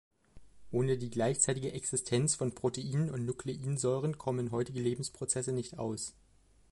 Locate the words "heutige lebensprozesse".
4.49-5.51